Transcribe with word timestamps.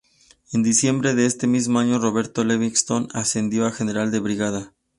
En 0.51 0.63
diciembre 0.63 1.13
de 1.13 1.27
ese 1.27 1.45
mismo 1.45 1.77
año 1.77 1.99
Roberto 1.99 2.43
Levingston 2.43 3.07
ascendió 3.13 3.67
a 3.67 3.71
General 3.71 4.09
de 4.09 4.17
Brigada. 4.19 4.73